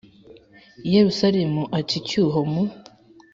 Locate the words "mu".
2.51-2.63